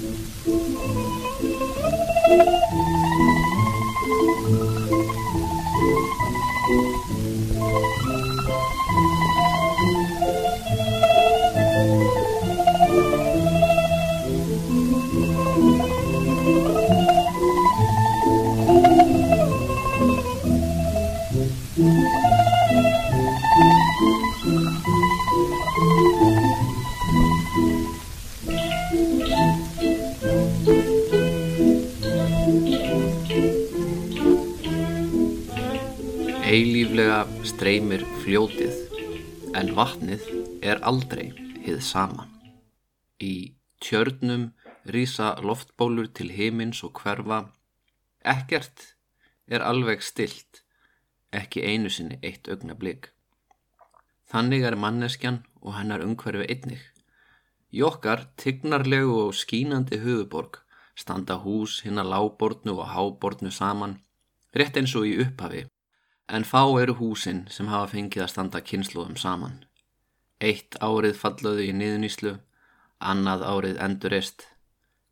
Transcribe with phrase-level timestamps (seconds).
[0.00, 0.20] Thank
[2.48, 2.57] you.
[40.62, 41.30] Er aldrei
[41.64, 42.26] hið sama.
[43.20, 44.50] Í tjörnum
[44.86, 47.44] rýsa loftbólur til himins og hverfa.
[48.24, 48.94] Ekkert
[49.46, 50.62] er alveg stilt,
[51.32, 53.10] ekki einu sinni eitt augnablík.
[54.28, 56.82] Þannig er manneskjan og hennar umhverfi einnig.
[57.72, 60.62] Í okkar tignarlegu og skínandi höfuborg
[60.98, 63.98] standa hús hinn að lábortnu og hábortnu saman,
[64.56, 65.66] rétt eins og í upphafi
[66.28, 69.62] en fá eru húsin sem hafa fengið að standa kynsluðum saman.
[70.38, 72.36] Eitt árið fallöðu í niðuníslu,
[72.98, 74.44] annað árið endurist.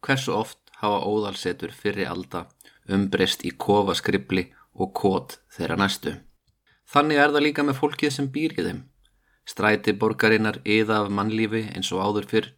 [0.04, 2.44] Hversu oft hafa óðalsetur fyrri alda
[2.92, 6.12] umbreyst í kofaskribli og kót þeirra næstu.
[6.86, 8.84] Þannig er það líka með fólkið sem býr í þeim.
[9.46, 12.52] Stræti borgarinnar yða af mannlífi eins og áður fyrr,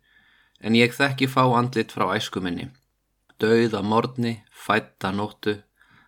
[0.61, 2.69] en ég þekki fá andlit frá æskuminni.
[3.41, 5.57] Dauða morni, fætta nóttu,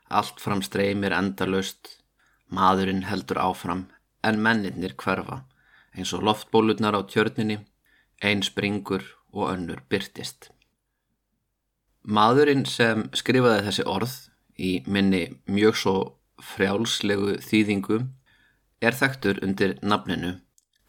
[0.08, 1.96] allt fram streymir endalöst,
[2.50, 3.84] Maðurinn heldur áfram
[4.26, 5.44] en mennirnir hverfa
[5.96, 7.60] eins og loftbólurnar á tjörninni,
[8.22, 10.50] einn springur og önnur byrtist.
[12.04, 14.14] Maðurinn sem skrifaði þessi orð
[14.56, 15.96] í minni mjög svo
[16.40, 18.00] frjálslegu þýðingu
[18.80, 20.38] er þekktur undir nafninu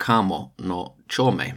[0.02, 1.54] Kamo no Chomei.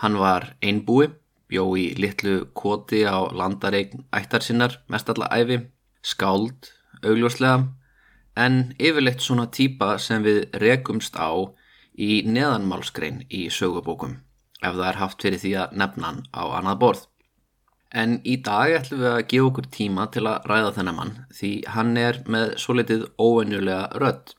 [0.00, 1.10] Hann var einbúi,
[1.48, 5.58] bjó í litlu koti á landareign ættarsinnar mest alla æfi,
[6.02, 6.70] skáld,
[7.02, 7.66] augljóslega
[8.36, 11.32] en yfirleitt svona típa sem við rekumst á
[11.96, 14.18] í neðanmálskrein í sögubókum
[14.62, 17.02] ef það er haft fyrir því að nefnan á annað borð.
[17.96, 21.50] En í dag ætlum við að gefa okkur tíma til að ræða þennan mann því
[21.74, 24.34] hann er með svo litið óvenjulega rödd.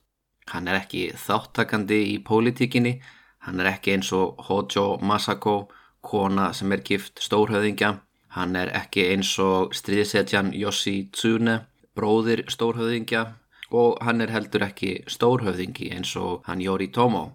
[0.52, 2.98] Hann er ekki þáttakandi í pólitíkinni,
[3.44, 5.58] hann er ekki eins og Hojo Masako,
[6.02, 7.98] kona sem er gift stórhauðingja,
[8.38, 11.60] hann er ekki eins og stríðsetjan Yoshi Tsune,
[11.98, 13.26] bróðir stórhauðingja
[13.72, 17.26] og hann er heldur ekki stórhöfðingi eins og hann Jóri Tómo.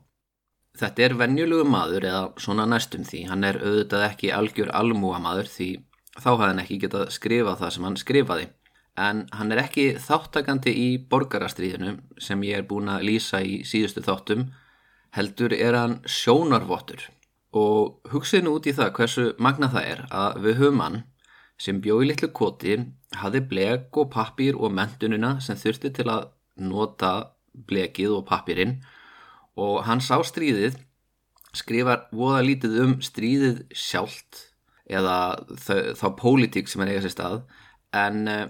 [0.79, 5.51] Þetta er venjulegu maður eða svona næstum því, hann er auðvitað ekki algjör almúa maður
[5.53, 5.69] því
[6.17, 8.49] þá hafði hann ekki getað skrifað það sem hann skrifaði.
[9.03, 14.05] En hann er ekki þáttakandi í borgarastriðinu sem ég er búin að lýsa í síðustu
[14.05, 14.51] þáttum,
[15.17, 17.07] heldur er hann sjónarvottur
[17.53, 21.03] og hugsiðin út í það hversu magna það er að við höfum hann
[21.61, 22.79] sem bjó í litlu koti
[23.21, 26.31] hafði blek og pappir og mentununa sem þurfti til að
[26.65, 27.13] nota
[27.69, 28.79] blekið og pappirinn
[29.59, 30.79] og hann sá stríðið
[31.57, 34.49] skrifar voða lítið um stríðið sjálft
[34.89, 35.17] eða
[35.97, 37.39] þá pólitík sem er eiga sér stað.
[37.97, 38.47] En eh,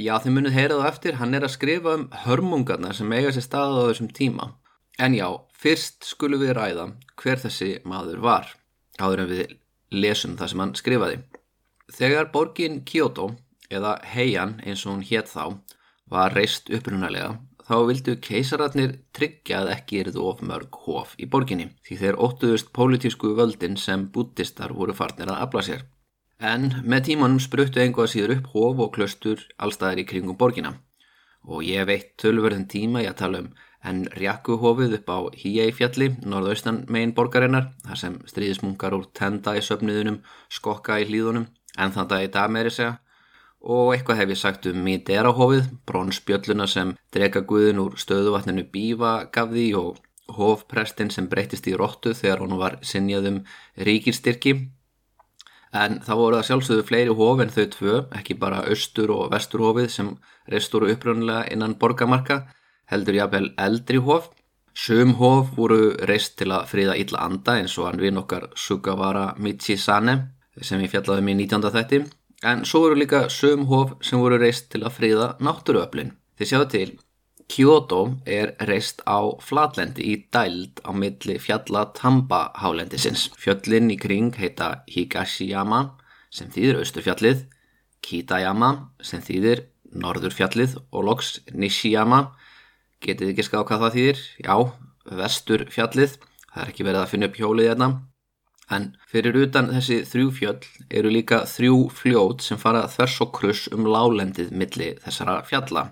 [0.00, 3.78] já þið munið heyraðu eftir hann er að skrifa um hörmungarna sem eiga sér stað
[3.80, 4.52] á þessum tíma.
[5.00, 5.26] En já,
[5.56, 8.50] fyrst skulum við ræða hver þessi maður var
[9.00, 9.54] áður en við
[9.92, 11.22] lesum það sem hann skrifaði.
[11.92, 13.32] Þegar borgin Kyoto,
[13.72, 15.58] eða Heian eins og hún hétt þá,
[16.12, 17.38] var reist upprunalega,
[17.72, 22.72] þá vildu keisararnir tryggja að ekki erðu of mörg hof í borginni, því þeir óttuðust
[22.76, 25.84] pólitísku völdin sem búttistar voru farnir að afla sér.
[26.52, 30.74] En með tímanum spruttu einhvað síður upp hof og klöstur allstaðar í kringum borgina.
[31.48, 33.48] Og ég veit tölverðin tíma ég að tala um
[33.88, 40.20] en Rjakkuhofið upp á Híeifjalli, norðaustan megin borgarinnar, þar sem stríðismunkar úr tenda í söfniðunum,
[40.52, 42.98] skokka í hlýðunum en þann dag í dag meiri segja
[43.62, 49.52] og eitthvað hef ég sagt um Míderahofið, brónspjölluna sem drega guðin úr stöðuvatninu Bíva gaf
[49.52, 50.02] því og
[50.36, 53.40] hofprestin sem breytist í róttu þegar hún var sinjað um
[53.76, 54.56] ríkirstyrki
[55.72, 59.88] en þá voru það sjálfsögðu fleiri hof en þau tvö, ekki bara austur og vesturhofið
[59.90, 60.12] sem
[60.50, 62.42] reistúru uppröndilega innan borgamarka,
[62.90, 64.30] heldur jáfnvel eldri hof
[64.72, 69.34] Sum hof voru reist til að friða illa anda eins og hann vinn okkar Sugawara
[69.36, 70.14] Michisane
[70.64, 71.72] sem ég fjallaði mér um í 19.
[71.74, 71.98] þætti
[72.42, 76.12] en svo eru líka söm hof sem voru reist til að friða náttúruöflin.
[76.38, 76.90] Þið sjáu til,
[77.52, 83.28] Kyoto er reist á flatlendi í dæld á milli fjalla Tamba hálendisins.
[83.36, 85.82] Fjöllin í kring heita Higashiyama
[86.32, 87.44] sem þýðir austurfjallið,
[88.02, 88.70] Kitayama
[89.04, 92.32] sem þýðir norðurfjallið og loks Nishiyama,
[93.04, 94.22] getið ekki ská hvað það þýðir?
[94.46, 94.56] Já,
[95.20, 96.16] vesturfjallið,
[96.48, 97.90] það er ekki verið að finna upp hjólið hérna
[98.72, 100.60] En fyrir utan þessi þrjú fjöll
[100.90, 105.90] eru líka þrjú fljót sem fara þvers og kruss um lálendið milli þessara fjalla.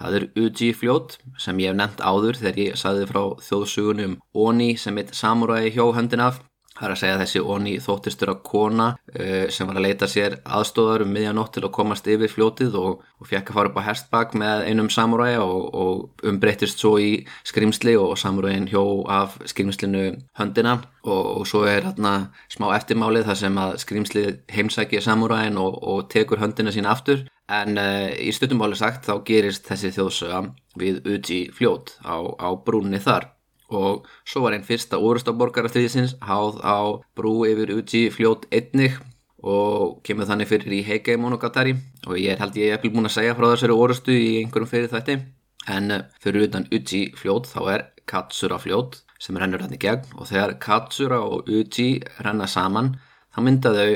[0.00, 4.14] Það er Uji fljót sem ég hef nefnt áður þegar ég saði frá þjóðsugunum
[4.46, 6.38] Oni sem eitt samúræði hjó höndin af
[6.80, 10.06] Það er að segja að þessi Oni þóttistur að kona uh, sem var að leita
[10.08, 13.80] sér aðstóðar um miðjanótt til að komast yfir fljótið og, og fekk að fara upp
[13.84, 17.10] á hestbak með einum samuræja og, og umbreytist svo í
[17.44, 20.06] skrimsli og samuræjin hjó af skrimslinu
[20.40, 20.78] höndina.
[21.04, 22.14] Og, og svo er hérna
[22.52, 27.26] smá eftirmálið þar sem að skrimsli heimsækja samuræjin og tekur höndina sína aftur.
[27.50, 30.46] En uh, í stuttumváli sagt þá gerist þessi þjóðsöga
[30.80, 33.28] við Uji fljót á, á brúnni þar
[33.70, 36.78] og svo var einn fyrsta úrstaborgarastriðsins háð á
[37.16, 38.98] brú yfir Uji fljót einnig
[39.40, 41.76] og kemur þannig fyrir í Heikei Monogatari.
[42.06, 44.90] Og ég er held ég ekki búin að segja frá þessari orðstu í einhverjum fyrir
[44.92, 45.16] þætti.
[45.70, 50.04] En eh, fyrir utan Uji fljót þá er Katsura fljót sem rennur hann í gegn.
[50.18, 52.96] Og þegar Katsura og Uji renna saman
[53.30, 53.90] þá mynda þau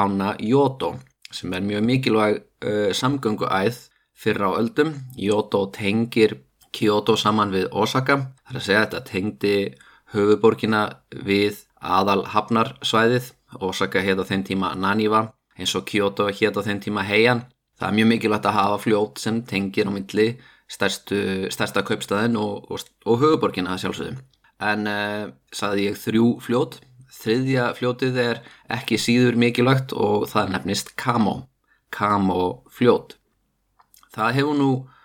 [0.00, 0.94] ána Yoto
[1.30, 3.86] sem er mjög mikilvæg uh, samgöngu æð
[4.18, 4.94] fyrir á öldum.
[5.16, 6.40] Yoto tengir
[6.74, 9.50] Kyoto saman við Osaka Það er að segja að þetta tengdi
[10.10, 10.78] höfuborgina
[11.22, 13.28] við aðal hafnarsvæðið.
[13.62, 15.20] Osaka heit á þenn tíma Naniwa
[15.54, 17.44] eins og Kyoto heit á þenn tíma Heian.
[17.78, 19.94] Það er mjög mikilvægt að hafa fljót sem tengir á
[20.66, 24.18] stærstu, stærsta kaupstæðin og, og, og höfuborgina sjálfsögum.
[24.58, 26.80] En uh, saði ég þrjú fljót.
[27.20, 31.44] Þriðja fljótið er ekki síður mikilvægt og það nefnist Kamo.
[31.94, 33.14] Kamo fljót.
[34.10, 34.99] Það hefur nú Eh,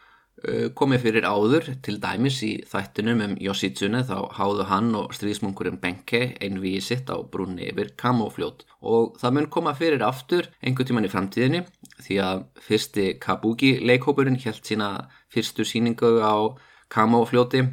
[0.78, 6.36] komið fyrir áður til dæmis í þættunum um Yoshitsune þá háðu hann og stríðsmunkurinn Benke
[6.44, 11.12] einvíi sitt á brunni yfir Kamofljót og það mun koma fyrir aftur einhver tíman í
[11.14, 11.64] framtíðinni
[12.06, 14.92] því að fyrsti Kabuki leikhópurinn held sína
[15.34, 16.54] fyrstu síningu á
[16.94, 17.66] Kamofljóti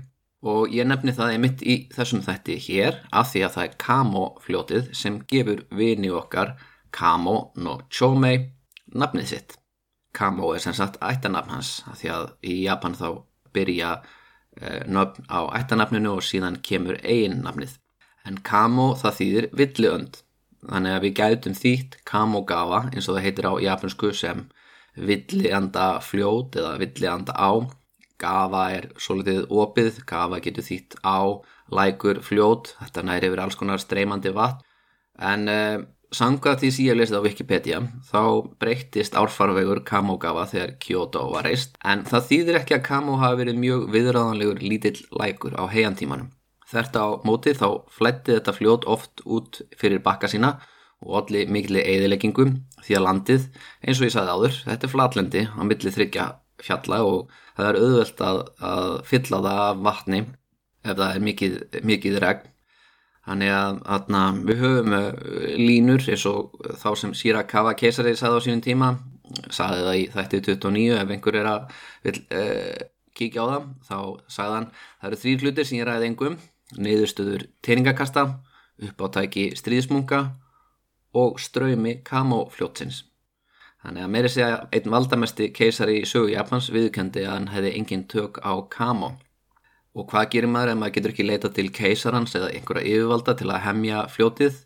[0.43, 4.93] og ég nefni það einmitt í þessum þætti hér af því að það er Kamofljótið
[4.99, 6.57] sem gefur vini okkar
[6.93, 8.53] Kamo no Chomei
[8.93, 9.62] nafnið sitt.
[10.13, 11.71] Kamo er sem sagt ættanafn hans
[12.01, 13.07] því að í Japan þá
[13.57, 17.79] byrja uh, nöfn á ættanafninu og síðan kemur eiginnafnið.
[18.29, 20.21] En Kamo það þýðir villiönd
[20.63, 24.45] þannig að við gætum þýtt Kamogawa eins og það heitir á japansku sem
[24.95, 27.67] villianda fljót eða villianda á.
[28.23, 31.43] Gawa er svolítið opið, Gawa getur þýtt á,
[31.75, 34.63] lækur, fljót, þetta næri yfir alls konar streymandi vatn
[35.19, 35.83] en uh,
[36.13, 38.21] Sanga því sem ég lesið á Wikipedia þá
[38.61, 43.61] breyttist árfarvegur Kamogawa þegar Kyoto var reist en það þýðir ekki að Kamo hafi verið
[43.63, 46.29] mjög viðræðanlegur lítill lækur á heiantímanum.
[46.69, 50.59] Þetta á móti þá flætti þetta fljót oft út fyrir bakka sína
[51.01, 53.49] og allir mikli eðileggingum því að landið,
[53.81, 56.29] eins og ég sagði áður, þetta er flatlendi á milli þryggja
[56.63, 60.23] fjalla og það er auðvelt að, að fylla það af vatni
[60.83, 62.52] ef það er mikið, mikið regn
[63.23, 65.11] Þannig að atna, við höfum uh,
[65.59, 68.89] línur eins og þá sem Shirakawa keisari saði á sínum tíma,
[69.55, 71.77] saði það í þætti 29 ef einhver er að
[72.07, 72.81] vil, uh,
[73.15, 73.99] kíkja á það, þá
[74.37, 76.37] sagði hann það eru þrýr hlutir sem ég ræði engum,
[76.83, 78.27] neyðurstöður teiningakasta,
[78.83, 80.23] uppáttæki stríðsmunga
[81.23, 83.05] og ströymi kamofljótsins.
[83.83, 88.05] Þannig að meiri segja einn valdamesti keisari í sögu Japans viðkendi að hann hefði engin
[88.11, 89.17] tök á kamo.
[89.93, 93.49] Og hvað gerir maður ef maður getur ekki leita til keisarans eða einhverja yfirvalda til
[93.53, 94.61] að hemja fljótið?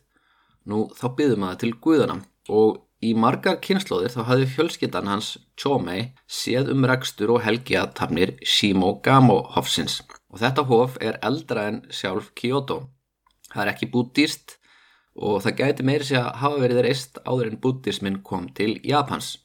[0.67, 6.13] Nú þá byður maður til guðana og í margar kynnslóðir þá hafði fjölskyttan hans Chomei
[6.31, 9.99] séð um rekstur og helgiatafnir Shimogamo hofsins
[10.31, 12.87] og þetta hof er eldra en sjálf Kyoto.
[13.51, 14.57] Það er ekki bútist
[15.17, 19.37] og það gæti meiri sé að hafa verið reist áður en bútismin kom til Japans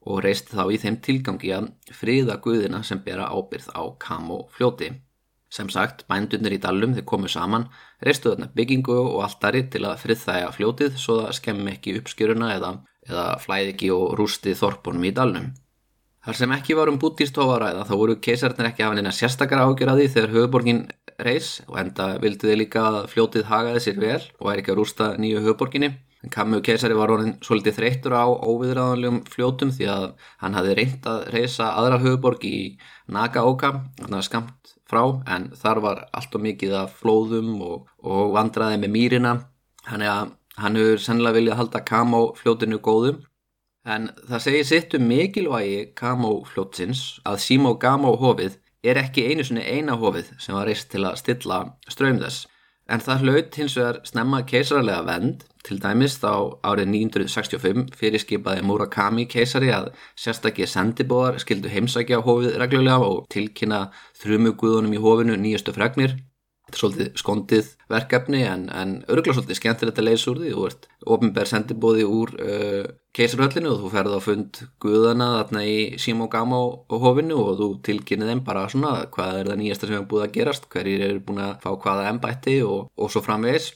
[0.00, 4.90] og reist þá í þeim tilgangi að friða guðina sem bera ábyrð á Kamo fljóti.
[5.50, 7.64] Sem sagt, bændunir í dalum þeir komu saman,
[8.06, 12.76] reistu þarna byggingu og alltari til að friðþæja fljótið svo það skemmi ekki uppskjöruna eða,
[13.08, 15.50] eða flæði ekki og rústi þorpunum í dalnum.
[16.20, 20.02] Þar sem ekki var um búttístofaræða þá voru keisarnir ekki af henni sérstakar ágjör að
[20.02, 20.80] því þegar höfuborgin
[21.24, 24.80] reys og enda vildi þið líka að fljótið hagaði sér vel og er ekki að
[24.82, 25.90] rústa nýju höfuborginni.
[26.30, 30.04] Kammu keisari var orðin svolítið þreyttur á óviðræðanlegum fljótum því að
[30.42, 32.58] hann hafi reynt að reysa aðra höfuborg í
[33.08, 33.72] Nagaoka,
[34.20, 39.34] skamt frá, en þar var allt og mikið af flóðum og, og vandraði með mýrina.
[39.86, 43.22] Hann hefur sennilega viljað halda Kamó fljótinu góðum.
[43.88, 49.44] En það segir sitt um mikilvægi Kamó fljótsins að Simo Gamó hofið er ekki einu
[49.46, 52.46] sinni eina hofið sem var reist til að stilla ströym þess.
[52.90, 59.26] En það hlaut hins vegar snemma keisararlega vend, til dæmis þá árið 965 fyrirskipaði Murakami
[59.30, 63.86] keisari að sérstakki sendibóðar skildu heimsækja á hófið reglulega og tilkynna
[64.22, 66.16] þrjumuguðunum í hófinu nýjastu fregnir.
[66.70, 70.50] Þetta er svolítið skondið verkefni en, en örgulega svolítið skemmtilegt að leysa úr því.
[70.54, 70.86] Þú ert
[71.16, 72.84] ofinbær sendibóði úr uh,
[73.18, 77.68] keisarhöllinu og þú ferði á fund guðana þarna í Simo Gamo og hofinu og þú
[77.88, 81.24] tilkynni þeim bara svona hvað er það nýjasta sem hefur búið að gerast, hverjir eru
[81.26, 83.72] búin að fá hvaða embætti og, og svo framvegis.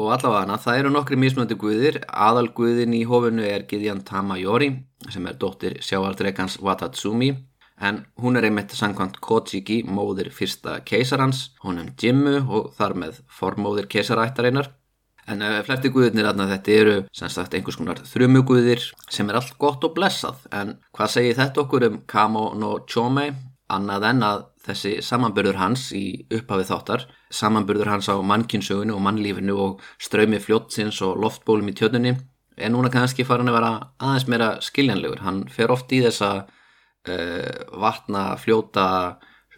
[0.00, 4.70] Og allavega það eru nokkri mismunandi guðir, aðal guðin í hofinu er Gideon Tamayori
[5.12, 7.34] sem er dóttir sjáaldregans Watatsumi
[7.82, 13.18] en hún er einmitt sangkvæmt Kojiki, móðir fyrsta keisarans, hún er Jimmu og þar með
[13.26, 14.70] formóðir keisarættarinnar.
[15.30, 19.84] En uh, flesti guðirnir aðna þetta eru sagt einhvers konar þrjumuguðir sem er allt gott
[19.86, 20.40] og blessað.
[20.50, 23.28] En hvað segir þetta okkur um Kamo no Chome?
[23.72, 29.56] Annað en að þessi samanbyrður hans í upphafið þáttar, samanbyrður hans á mannkynsögunu og mannlífinu
[29.58, 32.14] og ströymi fljótsins og loftbólum í tjötunni
[32.56, 35.22] er núna kannski farin að vera aðeins meira skiljanlegur.
[35.24, 38.86] Hann fer oft í þessa uh, vatna fljóta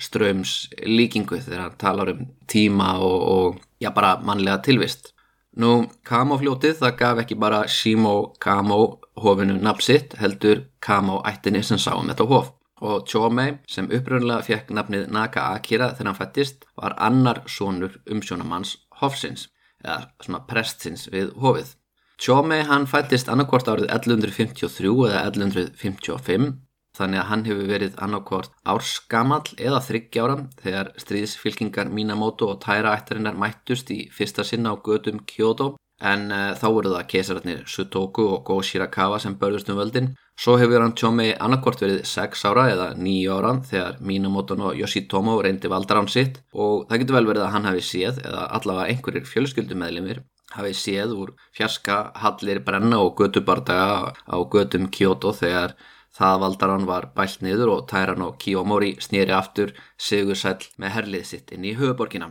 [0.01, 5.13] ströms líkingu þegar hann talar um tíma og, og já bara mannlega tilvist.
[5.61, 8.79] Nú Kamo fljótið það gaf ekki bara Shimo Kamo
[9.23, 12.51] hofinu nafn sitt heldur Kamo ættinni sem sá um þetta hof
[12.85, 18.77] og Chomei sem uppröðunlega fekk nafnið Naka Akira þegar hann fættist var annar sonur umsjónamanns
[19.01, 19.49] hofsins
[19.85, 21.75] eða svona prestsins við hofið.
[22.21, 26.53] Chomei hann fættist annarkvort árið 1153 eða 1155
[26.95, 33.39] þannig að hann hefur verið annarkort ársgamall eða þryggjára þegar stríðsfylkingar Minamoto og Taira ættarinnar
[33.39, 35.75] mættust í fyrsta sinna á gödum Kyoto
[36.05, 40.13] en uh, þá voru það keisararnir Sutoku og Go Shirakawa sem börðust um völdin.
[40.35, 45.37] Svo hefur hann Chomei annarkort verið 6 ára eða 9 ára þegar Minamoto og Yoshitomo
[45.43, 49.29] reyndi valdarán sitt og það getur vel verið að hann hafi séð eða allavega einhverjir
[49.31, 50.25] fjölskyldumæðlimir
[50.55, 55.79] hafi séð úr fjarska hallir brenna og gödubardaga á gödum Kyoto þegar
[56.15, 61.51] Það valdaran var bælt niður og Tæran og Kiyomori snýri aftur sigursæl með herlið sitt
[61.57, 62.29] inn í höfuborgina.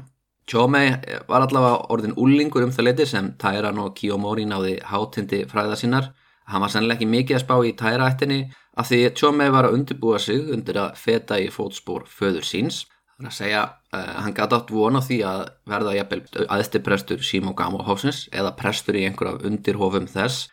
[0.47, 0.93] Chomei
[1.27, 6.07] var allavega orðin úlingur um það leti sem Tæran og Kiyomori náði hátindi fræða sínar.
[6.49, 8.39] Hann var sannlega ekki mikið að spá í Tæraættinni
[8.77, 12.83] af því Chomei var að undirbúa sig undir að feta í fótspór föður síns.
[13.13, 13.61] Þannig að segja,
[13.93, 18.97] uh, hann gæti átt vona því að verða jafnvel aðstir prestur Shimogamo hófsins eða prestur
[18.97, 20.49] í einhver af undirhofum þess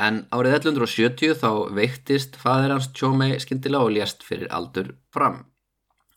[0.00, 5.44] En árið 1170 þá veiktist fadir hans Tjómei skindilega og lést fyrir aldur fram.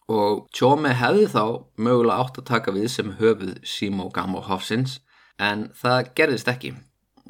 [0.07, 1.43] Og Tjómei hefði þá
[1.75, 5.01] mögulega átt að taka við sem höfuð Simo Gamo Hofsins
[5.39, 6.75] en það gerðist ekki.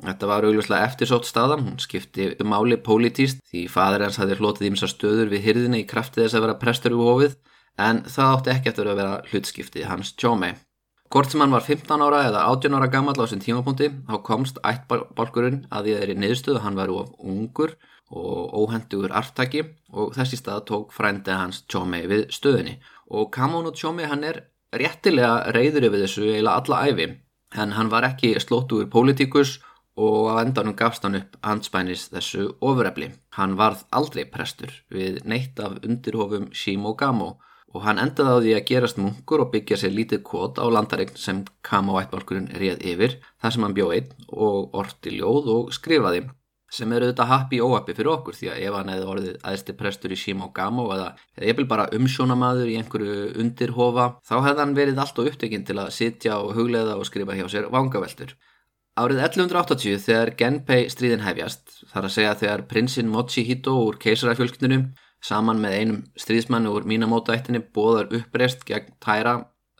[0.03, 4.69] Þetta var augljóslega eftirsótt staðan, hún skipti um máli pólitíst því fadir hans hafði hlotið
[4.73, 7.37] ímsa stöður við hyrðinni í kraftið þess að vera prestur úr hofið
[7.79, 10.55] en það átti ekki eftir að vera hlutskiptið hans Tjómei.
[11.11, 14.59] Hvort sem hann var 15 ára eða 18 ára gammal á þessum tímapunkti þá komst
[14.67, 17.75] ættbálkurinn að því að þeir í niðurstöðu hann var of ungur
[18.11, 22.79] og óhendugur arftaki og þessi stað tók frændið hans Tjómei við stöðinni
[23.15, 24.41] og Kamón og Tjómei hann er
[24.75, 27.07] réttilega reyður yfir þessu eila alla æfi
[27.55, 29.59] en hann var ekki slóttugur pólitíkus
[29.95, 33.11] og á endanum gafst hann upp handspænis þessu ofurefli.
[33.37, 37.35] Hann varð aldrei prestur við neitt af undirhofum Shimo Gamo
[37.75, 41.19] og hann endaði á því að gerast munkur og byggja sér lítið kvot á landaregn
[41.19, 45.73] sem kam á ættbálkurinn réð yfir þar sem hann bjóð einn og orti ljóð og
[45.75, 46.25] skrifaði
[46.75, 50.15] sem eru þetta happy óhappy fyrir okkur því að ef hann hefði orðið aðstu prestur
[50.15, 51.11] í Shimo Gamo eða
[51.59, 55.93] vil bara umsjónamaður í einhverju undirhofa þá hefði hann verið allt og upptekinn til að
[55.99, 58.35] sitja og huglega og skrifa hjá sér vangaveltur.
[58.95, 64.85] Árið 1180 þegar Genpei stríðin hefjast þar að segja þegar prinsinn Mochihito úr keisarafjölknunum
[65.19, 69.33] saman með einum stríðsmannu úr Minamoto-ættinni bóðar uppreist gegn Taira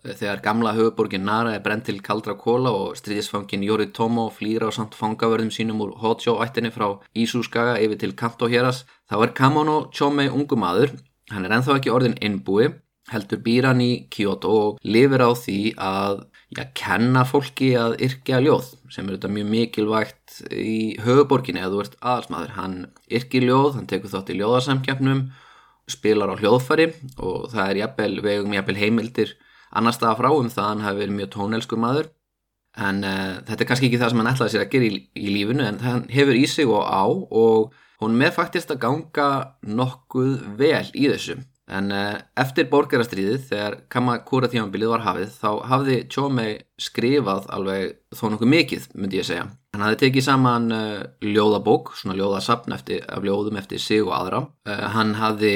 [0.04, 4.76] eh, þegar gamla höfuborgin Nara er brent til kaldra kóla og stríðisfangin Yoritomo flýra á
[4.76, 10.92] samt fangavörðum sínum úr Hojo-ættinni frá Ísúskaga yfir til Kanto-héras þá er Kamono Chomei ungumadur
[11.32, 12.74] hann er enþá ekki orðin innbúi
[13.16, 18.42] heldur býr hann í Kyoto og lifir á því að já, kenna fólki að yrkja
[18.44, 22.54] ljóð sem er þetta mjög mikilvægt í höfuborginni eða þú ert aðalsmaður.
[22.56, 22.78] Hann
[23.20, 25.24] yrkir ljóð, hann tekur þátt í ljóðarsamkjafnum,
[25.92, 29.36] spilar á hljóðfari og það er jafnvel, vegum jafnvel heimildir
[29.76, 32.12] annar staða frá um það að hann hafi verið mjög tónelsku maður.
[32.76, 35.28] En uh, þetta er kannski ekki það sem hann ætlaði sér að gera í, í
[35.32, 39.28] lífinu en hann hefur í sig og á og hún með faktist að ganga
[39.64, 41.46] nokkuð vel í þessum.
[41.66, 48.28] En uh, eftir borgarastriðið þegar Kamakura tímanbilið var hafið þá hafði Chomei skrifað alveg þó
[48.30, 49.48] nokkuð mikið myndi ég segja.
[49.74, 54.44] Hann hafði tekið saman uh, ljóðabók, svona ljóðasapn eftir, af ljóðum eftir sig og aðra.
[54.70, 55.56] Uh, hann hafði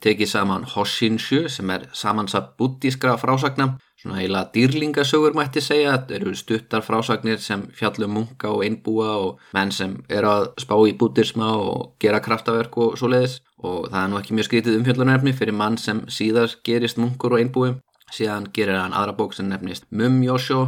[0.00, 6.32] tekið saman Hoshinshu sem er samansapp buddískra frásagna svona heila dýrlingasögur mætti segja, þetta eru
[6.38, 11.50] stuttar frásagnir sem fjallum munka og einbúa og menn sem er að spá í bútirsma
[11.60, 15.56] og gera kraftaverk og svo leiðis og það er nú ekki mjög skrítið umfjöldunarefni fyrir
[15.56, 17.74] mann sem síðar gerist munkur og einbúi
[18.14, 20.60] síðan gerir hann aðra bók sem nefnist Mumjósjó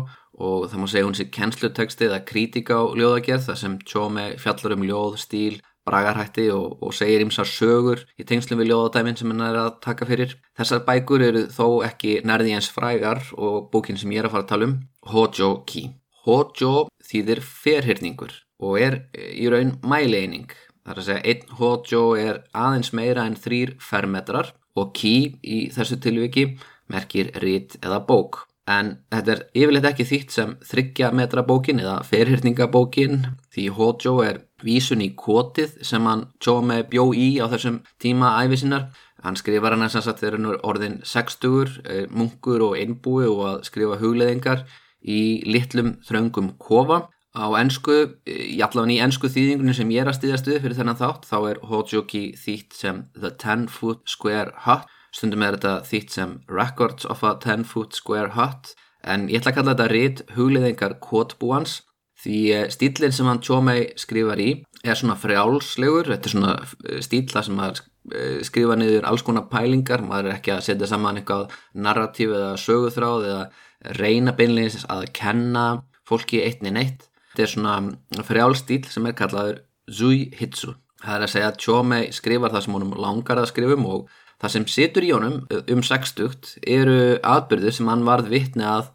[0.42, 4.76] og það má segja hún sér kennsluteksti eða krítika á ljóðagerð þar sem Tjómi fjallar
[4.76, 9.44] um ljóð, stíl, bragarhætti og, og segir ímsar sögur í tengslum við ljóðadæmin sem hann
[9.48, 10.36] er að taka fyrir.
[10.58, 14.46] Þessar bækur eru þó ekki nærði eins frægar og bókin sem ég er að fara
[14.46, 14.78] að tala um,
[15.12, 15.88] Hojo Ki.
[16.22, 20.52] Hojo þýðir ferhyrningur og er í raun mæleining.
[20.82, 25.58] Það er að segja einn Hojo er aðeins meira en þrýr fermetrar og Ki í
[25.74, 26.48] þessu tilviki
[26.90, 28.46] merkir rít eða bók.
[28.70, 33.24] En þetta er yfirleitt ekki þýtt sem þryggja metra bókin eða ferhyrningabókin
[33.54, 38.36] því Hojo er vísun í kotið sem hann tjóð með bjó í á þessum tíma
[38.44, 38.86] æfisinnar.
[39.22, 43.42] Hann skrifar hann eins og þegar hann er orðin 60, eh, munkur og einbúi og
[43.50, 44.64] að skrifa hugleðingar
[45.02, 47.08] í litlum þraungum kofa.
[47.32, 47.98] Á ennsku,
[48.28, 51.38] í allavega í ennsku þýðingunum sem ég er að stýðast við fyrir þennan þátt, þá
[51.48, 54.84] er Hojoki þýtt sem The Ten Foot Square Hut.
[55.12, 58.72] Stundum er þetta þýtt sem Records of a 10 Foot Square Hut
[59.02, 61.80] en ég ætla að kalla þetta rít hugliðingar kotbúans
[62.22, 64.50] því eh, stílinn sem hann Tjómei skrifar í
[64.82, 67.82] er svona frjálslegur, þetta er svona eh, stíl það sem maður
[68.14, 72.52] eh, skrifa niður alls konar pælingar, maður er ekki að setja saman eitthvað narratív eða
[72.62, 75.66] söguþráð eða reyna beinleins að kenna
[76.06, 81.32] fólki eittni neitt þetta er svona frjálstíl sem er kallaður Zui Hitsu það er að
[81.32, 84.10] segja að Tjómei skrifar það sem honum langar að skrifum og
[84.42, 85.34] Það sem situr í honum
[85.70, 88.88] um 60 eru atbyrðir sem hann varð vittni að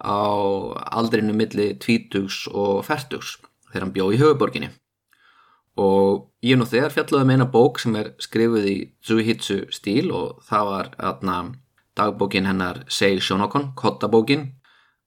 [0.00, 0.16] á
[0.96, 3.20] aldrinu milli 20 og 40
[3.68, 4.70] þegar hann bjó í höfuborginni.
[5.76, 10.08] Og ég nú þegar fjallaði með um eina bók sem er skrifuð í Zuhitsu stíl
[10.16, 11.36] og það var atna,
[11.92, 14.54] dagbókin hennar Sei Shonokon, Kottabókin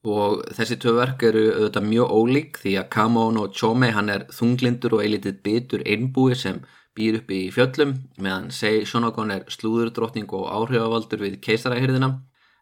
[0.08, 4.26] og þessi tvö verk eru auðvitað mjög ólík því að Kamon og Chome hann er
[4.32, 6.62] þunglindur og eilitið bitur einbúi sem
[6.96, 12.14] býr upp í fjöllum meðan Sei Shonogon er slúðurdrottning og áhrifavaldur við keisaræhyrðina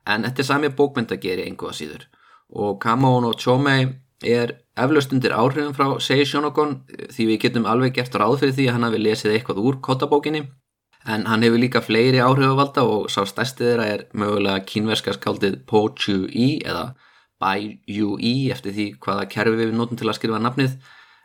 [0.07, 2.03] en þetta er sami bókmyndageri einhvað síður.
[2.49, 3.87] Og Kamon og Chomei
[4.25, 6.79] er eflaust undir áhrifum frá Sei Shonogon
[7.13, 10.47] því við getum alveg gert ráð fyrir því að hann hafi lesið eitthvað úr kottabókinni
[11.07, 15.87] en hann hefur líka fleiri áhrifavalda og sá stærstið þeirra er mögulega kínverska skaldið Po
[15.95, 16.95] Chu Yi eða
[17.39, 20.77] Bai Yu Yi eftir því hvaða kerfi við notum til að skrifa nafnið.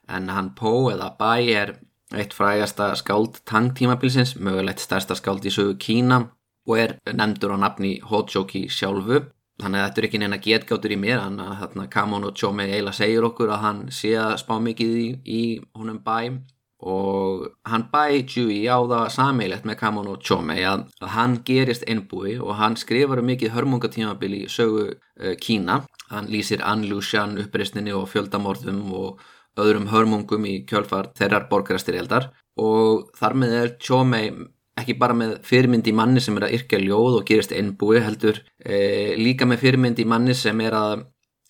[0.08, 1.76] En hann Po eða Bai er
[2.12, 6.24] eitt frægasta skáld Tang tímabilsins, mögulegt stærsta skáld í sögu Kína
[6.68, 9.24] og er nefndur á nafni Hojoki sjálfu.
[9.62, 12.98] Þannig að þetta er ekki neina getgáttur í mér þannig að Kamon og Chome eiginlega
[12.98, 15.42] segir okkur að hann sé að spá mikið í, í
[15.76, 16.16] húnum bæ
[16.82, 21.86] og hann bæ Jui á það sammeilegt með Kamon og Chome að, að hann gerist
[21.86, 27.38] einbúi og hann skrifar um mikið hörmungatímabil í sögu uh, Kína hann lýsir An Lushan
[27.42, 29.22] uppreysninni og fjöldamorðum og
[29.62, 34.26] öðrum hörmungum í kjölfar þeirrar borgarastyrjaldar og þar með er Tjómei
[34.80, 38.40] ekki bara með fyrirmynd í manni sem er að yrkja ljóð og gerist einbúi heldur
[38.58, 41.04] e, líka með fyrirmynd í manni sem er að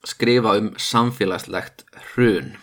[0.07, 2.57] skrifa um samfélagslegt hrun.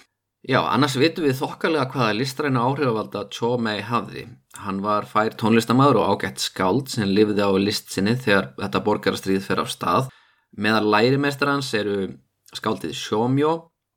[0.48, 4.24] Já, annars vitum við þokkalega hvaða listræna áhrifavalda Tjómei hafði.
[4.64, 9.60] Hann var fær tónlistamæður og ágætt skáld sem lifði á listsinni þegar þetta borgarastrið fer
[9.60, 10.08] á stað.
[10.56, 12.08] Meðal lærimestrar hans eru
[12.56, 13.52] skáldið Sjómjó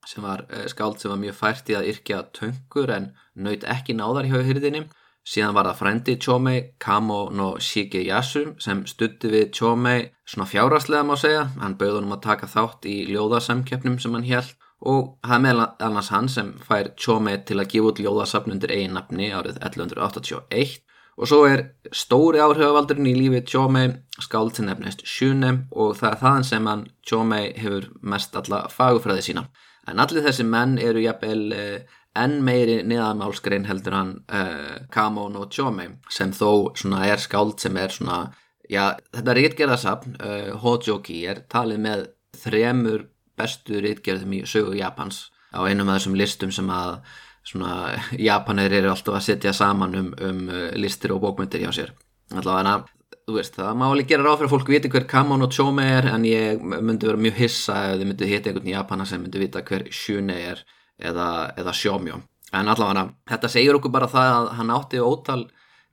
[0.06, 3.94] sem var eh, skáld sem var mjög fært í að yrkja töngur en naut ekki
[3.94, 4.88] náðar hjá hyrðinni.
[5.22, 11.14] Síðan var það frendi Chomei, Kamo no Shigeyasu sem stutti við Chomei svona fjáraslega má
[11.14, 11.46] segja.
[11.62, 14.56] Hann bauð honum að taka þátt í ljóðasamkeppnum sem hann held
[14.88, 18.74] og það er meðal annars hann sem fær Chomei til að gefa út ljóðasapn undir
[18.74, 20.80] einn nafni árið 1181
[21.18, 21.64] og svo er
[21.94, 23.90] stóri áhrifavaldurinn í lífi Chomei
[24.22, 29.26] skáld sem nefnist Shune og það er þaðan sem hann Chomei hefur mest alla fagufræði
[29.28, 29.46] sína.
[29.90, 35.50] En allir þessi menn eru jafnvel uh, enn meiri niðamálskrein heldur hann uh, Kamon og
[35.52, 38.24] Chome sem þó svona er skáld sem er svona
[38.70, 42.04] já þetta rítgerðarsapn uh, eh, Hojoki er talið með
[42.42, 43.06] þremur
[43.42, 47.02] bestu rítgerðum í sögu Japans á einum af þessum listum sem að
[47.44, 47.98] svona
[48.30, 50.42] Japanir eru alltaf að setja saman um, um
[50.78, 51.94] listir og bókmyndir hjá sér.
[52.32, 52.84] Allavega
[53.26, 55.84] þú veist, það má alveg gera ráð fyrir að fólk viti hver Kamon og Chome
[55.86, 59.22] er en ég myndi vera mjög hissa ef þið myndi hitta einhvern í Japana sem
[59.22, 60.62] myndi vita hver Shune er
[60.98, 61.28] eða,
[61.58, 62.18] eða Shomyo.
[62.52, 65.44] En allavega þetta segir okkur bara það að hann átti ótal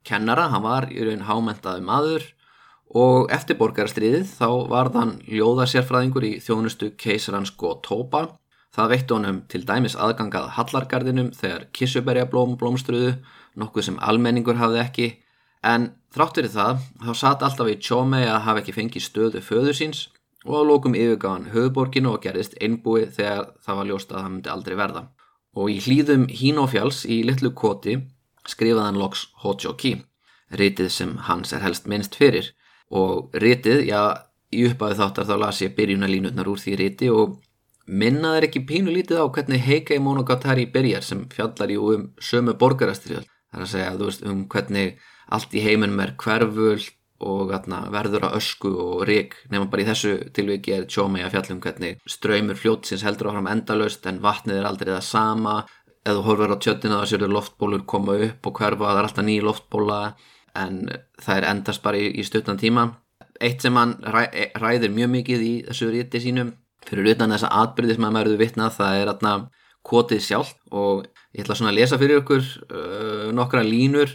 [0.06, 2.26] kennara, hann var í raun hámentaði maður
[2.90, 8.26] og eftir borgarastriðið þá var þann ljóðarsérfræðingur í þjónustu keisarans Gotoba
[8.74, 13.16] það veitti honum til dæmis aðgangað Hallargardinum þegar kissuberjablóm blómstruðu
[13.60, 15.10] nokkuð sem almenningur hafði ekki
[15.60, 19.76] En þrátt fyrir það, þá satt alltaf í tjómei að hafa ekki fengið stöðu föður
[19.76, 20.06] síns
[20.46, 24.52] og á lókum yfirgáðan höfuborginu og gerðist einbúið þegar það var ljóst að það myndi
[24.54, 25.02] aldrei verða.
[25.52, 27.98] Og í hlýðum Hínófjáls í litlu koti
[28.48, 29.98] skrifaði hann loks Hojoki,
[30.56, 32.54] ritið sem hans er helst minnst fyrir.
[32.90, 34.02] Og ritið, já,
[34.50, 37.38] í uppæðu þáttar þá las ég byrjunalínutnar úr því riti og
[37.86, 42.56] minna þeir ekki pínu lítið á hvernig Heikei Monogatari byrjar sem fjallar í um sömu
[42.58, 43.26] borgarastriðal.
[43.50, 44.98] Það er að segja veist, um hvernig
[45.30, 49.88] allt í heiminum er hverfult og atna, verður að ösku og rík nema bara í
[49.90, 54.68] þessu tilviki er tjómei að fjallum hvernig ströymur fljótsins heldur áfram endalust en vatnið er
[54.70, 55.56] aldrei það sama.
[56.00, 59.26] Eða þú horfur á tjöttina þá séu loftbólur koma upp og hverfa það er alltaf
[59.26, 59.98] ný loftbóla
[60.58, 60.82] en
[61.20, 62.88] það er endast bara í, í stuttan tíma
[63.40, 64.26] eitt sem hann ræ,
[64.60, 66.52] ræðir mjög mikið í þessu ríti sínum
[66.86, 69.34] fyrir utan þessa atbyrði sem hann verður vitnað það er atna
[69.86, 74.12] kotið sjálf og ég ætla svona að lesa fyrir ykkur uh, nokkra línur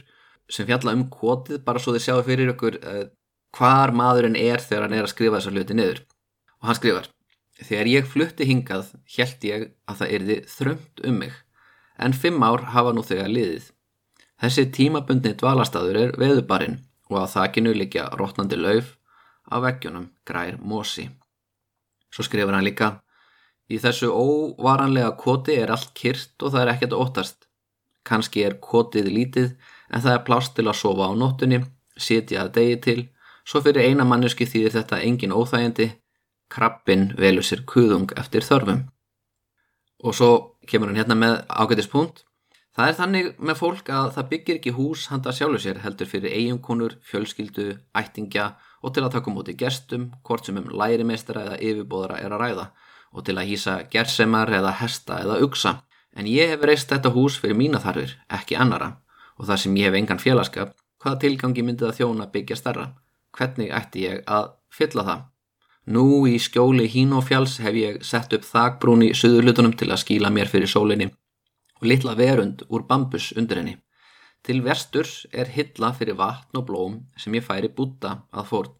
[0.52, 3.04] sem fjalla um kvotið bara svo þið sjáu fyrir ykkur uh,
[3.58, 6.06] hvar maðurinn er þegar hann er að skrifa þessa hluti niður
[6.62, 7.12] og hann skrifar
[7.56, 11.36] Þegar ég flutti hingað held ég að það erði þrömt um mig
[11.96, 13.70] en fimm ár hafa nú þegar liðið.
[14.42, 18.96] Þessi tímabundni dvalastadur er veðubarinn og á þakinu líkja rótnandi lauf
[19.48, 21.08] á veggjunum grær mosi.
[22.12, 22.96] Svo skrifur hann líka
[23.66, 27.48] Í þessu óvaranlega koti er allt kyrt og það er ekkert óttast.
[28.06, 29.48] Kanski er kotið lítið
[29.90, 31.64] en það er plást til að sofa á nóttunni,
[31.98, 33.00] sitja að degi til,
[33.46, 35.88] svo fyrir eina manneski þýðir þetta engin óþægindi,
[36.54, 38.84] krabbin velur sér kuðung eftir þörfum.
[40.06, 40.32] Og svo
[40.70, 42.22] kemur hann hérna með ágætispunkt.
[42.76, 46.34] Það er þannig með fólk að það byggir ekki hús handa sjálfu sér heldur fyrir
[46.36, 48.50] eiginkonur, fjölskyldu, ættingja
[48.84, 52.66] og til að taka múti gestum, hvort sem um lærimeistara eða yfirbóðara er að ræða
[53.16, 55.76] og til að hýsa gersemar eða hesta eða uksa.
[56.20, 58.98] En ég hef reist þetta hús fyrir mína þarfir, ekki annara
[59.40, 62.90] og þar sem ég hef engan félagskap, hvaða tilgangi myndið að þjóna byggja starra?
[63.36, 65.28] Hvernig ætti ég að fylla það?
[65.96, 70.52] Nú í skjóli hínófjáls hef ég sett upp þakbrún í söðurlutunum til að skíla mér
[70.52, 71.14] fyrir sólinni
[71.82, 73.76] og litla verund úr bambus undir henni.
[74.46, 78.74] Til vesturs er hilla fyrir vatn og blóm sem ég færi búta að fórn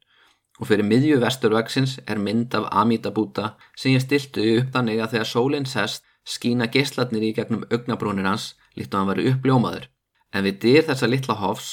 [0.60, 5.16] og fyrir miðju vesturvegsins er mynd af Amita búta sem ég stiltu upp þannig að
[5.16, 9.90] þegar sólinn sest skína geislatnir í gegnum augnabrúnir hans líkt og hann var uppljómaður.
[10.34, 11.72] En við dyr þessa litla hofs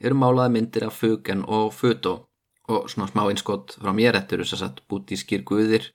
[0.00, 2.14] eru málaði myndir af fugen og fötó
[2.72, 5.90] og svona smá einskott frá mér eru þess að bútískir guðir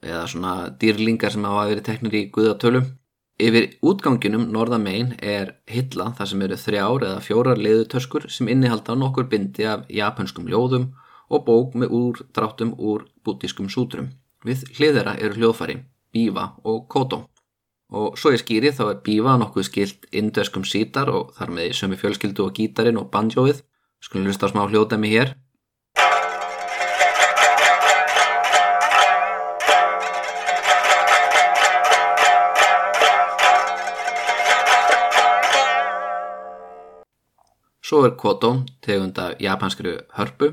[0.00, 2.86] eða svona dýrlingar sem hafa verið teknir í guðatölum
[3.40, 9.30] Yfir útganginum norðamein er hilla þar sem eru þrjár eða fjórar leðutöskur sem innihalda nokkur
[9.32, 10.90] bindi af japanskum ljóðum
[11.32, 14.10] og bók með úrdráttum úr bútískum sútrum.
[14.44, 15.78] Við hliðera eru hljóðfari,
[16.12, 17.22] bífa og kótó.
[17.88, 21.96] Og svo ég skýri þá er bífa nokkuð skilt indöskum sítar og þar með sömu
[22.02, 23.64] fjölskyldu og gítarin og bandjóið
[24.04, 25.32] skulum hlusta á smá hljóðdæmi hér
[37.90, 38.48] Svo er koto
[38.86, 40.46] tegunda japanskri hörpu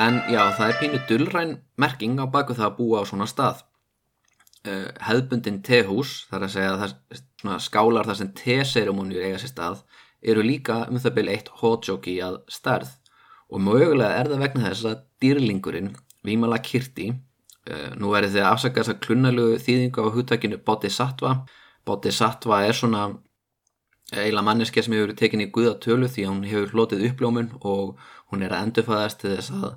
[0.00, 3.60] En já, það er pínu dullræn merking á baku það að búa á svona stað.
[4.64, 6.96] Uh, hefðbundin tehús, þar að segja það,
[7.42, 9.84] svona skálar þar sem teseremóniur eiga sér stað,
[10.24, 12.96] eru líka um það byrja eitt hótsjóki að stærð
[13.52, 15.92] og mögulega er það vegna þess að dýrlingurinn,
[16.24, 17.12] Vímala Kirti,
[17.96, 21.32] nú verður þið að afsaka þess að klunnalugu þýðingu á húttakinu Bodhisattva.
[21.88, 23.04] Bodhisattva er svona
[24.12, 27.96] eiginlega manneske sem hefur tekinni í guðatölu því að hún hefur hlotið uppljómun og
[28.32, 29.70] hún er að endurfæðast til þess að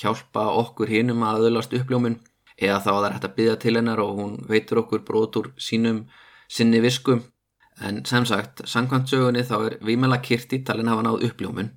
[0.00, 2.18] hjálpa okkur hinnum að öðlast uppljómun.
[2.54, 5.52] Eða þá að það er hægt að byggja til hennar og hún veitur okkur brotur
[5.58, 6.04] sínum
[6.48, 7.18] sinni visku.
[7.82, 11.72] En sem sagt, sangkvæmtsögunni þá er Vímela Kirti talin hafa náð uppljómun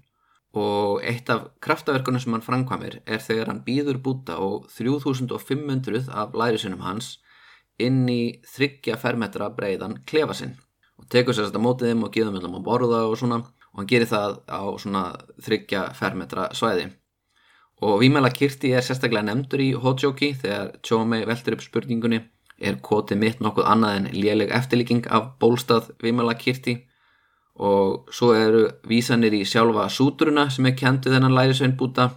[0.58, 6.36] og eitt af kraftaverkunum sem hann framkvæmir er þegar hann býður búta og 3500 af
[6.38, 7.18] lærisunum hans
[7.80, 10.56] inn í þryggja fermetra breiðan klefa sinn.
[10.98, 13.42] Og tekur sér þetta mótið þeim og geður þeim að borða og svona.
[13.74, 15.04] Og hann gerir það á svona
[15.46, 16.88] þryggja fermetra svæði.
[17.86, 22.24] Og Vímela Kirti er sérstaklega nefndur í Hojoki þegar Chomei veldur upp spurningunni
[22.58, 26.80] er kotið mitt nokkuð annað en léleg eftirlíking af bólstað Vímela Kirti
[27.58, 32.10] og svo eru vísanir í sjálfa súturuna sem er kendið þennan lærisveinbúta.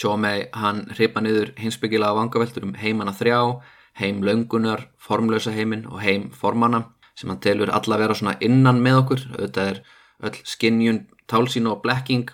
[0.00, 3.60] Chomei hann hripa niður hinsbyggila á vangaveltur um heimana þrjá
[4.00, 9.02] heim laungunar, formlösa heiminn og heim formana sem hann telur alla vera svona innan með
[9.02, 9.26] okkur.
[9.36, 9.82] Auðvitað er
[10.22, 12.30] öll skinnjun, tálsín og blekking.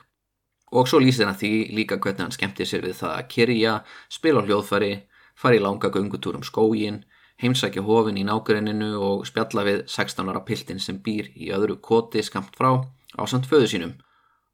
[0.71, 3.75] Og svo lýsir hann því líka hvernig hann skemmtir sér við það að kyrja,
[4.13, 4.93] spila á hljóðfari,
[5.35, 7.03] fara í langa gungutúrum skógin,
[7.43, 12.23] heimsækja hofin í nákvæðininu og spjalla við 16 ára piltin sem býr í öðru koti
[12.27, 12.73] skamt frá
[13.15, 13.95] á samt föðu sínum.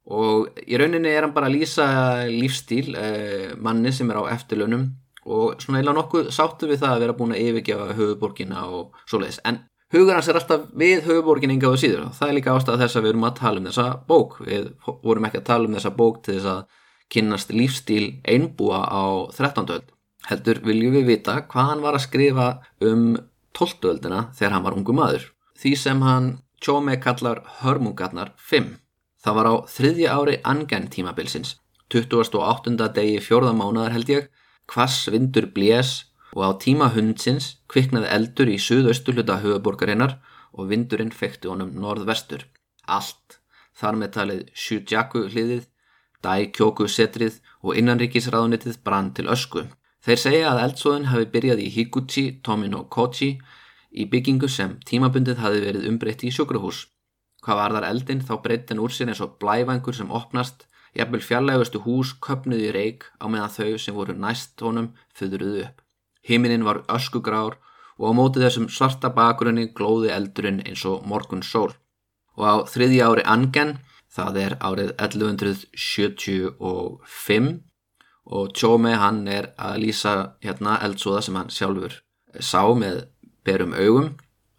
[0.05, 1.87] Og í rauninni er hann bara að lýsa
[2.29, 4.91] lífstíl eh, manni sem er á eftirlunum
[5.25, 9.41] og svona eila nokkuð sáttu við það að vera búin að yfirgefa höfuborgina og svoleiðis.
[9.49, 9.63] En
[9.95, 13.07] hugur hans er alltaf við höfuborgin yngaðu síður og það er líka ástæða þess að
[13.07, 14.69] við erum að tala um þessa bók við
[15.01, 16.81] vorum ekki að tala um þessa bók til þess að
[17.15, 19.73] kynnast lífstíl einbúa á 13.
[19.73, 19.94] öld
[20.29, 22.47] heldur viljum við vita hvað hann var að skrifa
[22.91, 23.11] um
[23.57, 23.91] 12.
[23.91, 25.29] öldina þegar hann var ungu maður
[25.61, 26.33] því sem hann
[26.63, 28.71] Tjómi kallar hörmungarnar 5
[29.25, 31.57] það var á þriðja ári angenn tímabilsins
[31.93, 32.75] 28.
[32.95, 34.29] degi fjórðamánaðar held ég
[34.65, 35.91] Kvass vindur blés
[36.35, 40.17] og á tíma hundsins kviknaði eldur í suðaustu hluta höfuborgarinnar
[40.55, 42.45] og vindurinn fekti honum norðvestur.
[42.87, 43.39] Allt,
[43.77, 45.65] þar með talið Shujaku hliðið,
[46.25, 49.67] Daikyoku setrið og innanríkisraðunitið brann til ösku.
[50.05, 53.31] Þeir segja að eldsóðun hafi byrjað í Higuchi, Tomino Kochi
[53.89, 56.83] í byggingu sem tímabundið hafi verið umbreytt í sjúkrahús.
[57.41, 61.81] Hvað var þar eldin þá breytin úr sér eins og blævangur sem opnast, jafnvel fjarlægustu
[61.87, 65.81] hús köpnuði í reik á meðan þau sem voru næst honum föðruðu upp.
[66.21, 67.57] Himinin var öskugrár
[67.97, 71.73] og á móti þessum svarta bakgrunni glóði eldurinn eins og morgun sól.
[72.37, 73.81] Og á þriðji ári Angen,
[74.13, 77.65] það er árið 1175
[78.25, 81.99] og Tjómi hann er að lýsa hérna eldsóða sem hann sjálfur
[82.41, 83.05] sá með
[83.45, 84.15] berum augum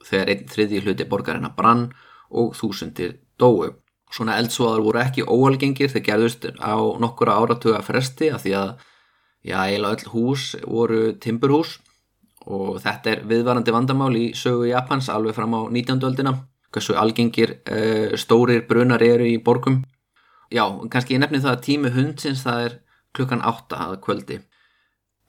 [0.06, 1.88] þegar einn þriðji hluti borgarina brann
[2.30, 3.72] og þúsundir dóu.
[4.12, 8.70] Svona eldsóðar voru ekki óalgengir þegar gerðust á nokkura áratuga fresti að því að
[9.46, 11.76] já, eiginlega öll hús voru timburhús
[12.46, 15.98] og þetta er viðvarandi vandamál í sögu Japans alveg fram á 19.
[16.06, 16.36] öldina
[16.70, 19.82] hversu algengir uh, stórir brunar eru í borgum
[20.52, 22.76] já, kannski ég nefni það að tími hundsins það er
[23.16, 24.40] klukkan 8 að kvöldi.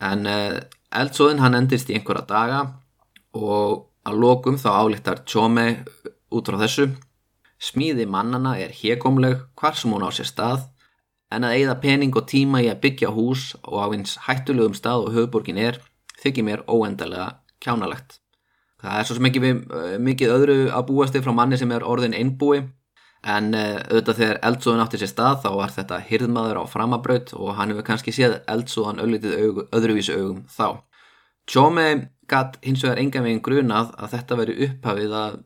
[0.04, 0.60] En uh,
[0.94, 2.62] eldsóðin hann endist í einhverja daga
[3.38, 5.68] og að lokum þá álíktar Tjóme
[6.32, 6.90] út frá þessu.
[7.58, 10.68] Smíði mannana er hégomleg hvar sem hún á sér stað
[11.34, 15.08] en að eigða pening og tíma í að byggja hús og á eins hættulegum stað
[15.08, 15.82] og höfuborgin er
[16.22, 18.22] þykir mér óendalega kjánalegt.
[18.78, 21.86] Það er svo ekki við uh, mikið öðru að búast þig frá manni sem er
[21.86, 22.62] orðin einbúi
[23.24, 27.56] en uh, auðvitað þegar eldsóðun átti sér stað þá var þetta hirðmaður á framabraut og
[27.58, 30.84] hann hefur kannski séð eldsóðan aug, öðruvísu augum þá.
[31.48, 31.88] Tjómi
[32.28, 35.38] gatt hins vegar enga veginn grunað að þetta veri upphafið að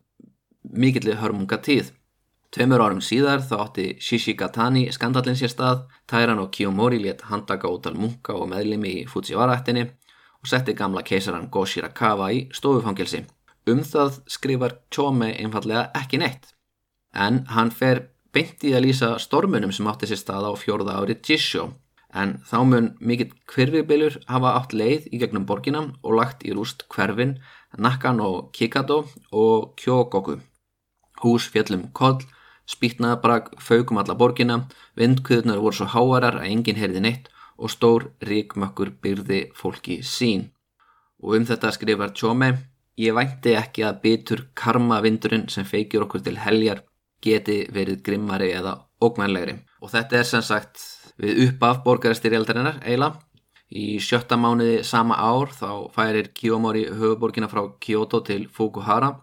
[0.84, 1.92] mikillir hörmunga tíð.
[2.52, 7.96] Tveimur árum síðar þá átti Shishigatani skandalinn sér stað, Tairan og Kiyomori létt handaka ótal
[7.96, 13.24] munka og meðlimi í Fujiwara-ættinni og setti gamla keisaran Go Shirakawa í stofufangilsi.
[13.70, 16.51] Um það skrifar Chome einfallega ekki neitt.
[17.14, 21.18] En hann fer beint í að lýsa stormunum sem átti sér stað á fjórða ári
[21.20, 21.74] Jisho,
[22.14, 26.88] en þá mun mikill hverfibilur hafa átt leið í gegnum borgina og lagt í rúst
[26.92, 27.38] hverfin
[27.78, 30.40] Nakan og Kikado og Kyogoku.
[31.22, 32.24] Hús fjallum koll
[32.72, 34.62] Spýtnaðabrak faugum alla borgina,
[34.96, 40.50] vindkuðunar voru svo háarar að enginn heyrði neitt og stór ríkmökkur byrði fólki sín.
[41.22, 42.52] Og um þetta skrifar Tjóme,
[42.98, 46.86] ég vænti ekki að bitur karmavindurinn sem feikir okkur til heljar
[47.22, 49.58] geti verið grimmari eða ógnvænlegri.
[49.82, 50.82] Og þetta er sem sagt
[51.22, 53.14] við uppaf borgarstyrjaldarinnar eila.
[53.72, 59.14] Í sjötta mánuði sama ár þá færir Kiyomori höfuborgina frá Kyoto til Fukuhara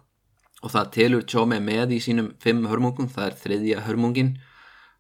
[0.62, 4.32] og það telur Tjómi með í sínum fimm hörmungum, það er þriðja hörmungin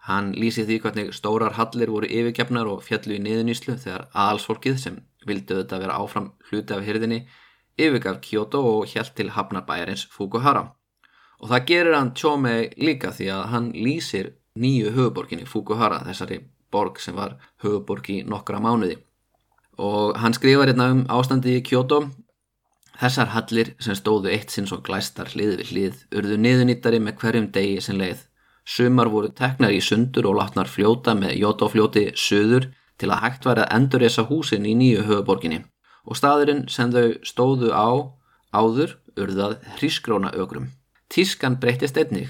[0.08, 5.00] hann lýsi því hvernig stórar hallir voru yfirgefnar og fjallu í niðuníslu þegar aðalsfólkið sem
[5.26, 7.24] vildu þetta vera áfram hluti af hyrðinni
[7.78, 10.68] yfirgaf Kyoto og hjælt til hafnarbæjarins Fukuhara
[11.38, 16.40] og það gerir hann Tjómi líka því að hann lýsir nýju höfuborginni Fukuhara þessari
[16.72, 18.98] borg sem var höfuborg í nokkra mánuði
[19.78, 22.02] og hann skrifar hérna um ástandi í Kyoto
[22.98, 27.46] Þessar hallir sem stóðu eitt sinn svo glæstar hlið við hlið urðu niðunýttari með hverjum
[27.54, 28.24] degi sem leið.
[28.66, 32.66] Sumar voru teknar í sundur og látnar fljóta með jótáfljóti söður
[32.98, 35.60] til að hægt væri að endur þessa húsin í nýju höfuborginni
[36.08, 37.88] og staðurinn sem þau stóðu á
[38.50, 40.72] áður urðað hrískróna ögrum.
[41.08, 42.28] Tískan breytist einnig.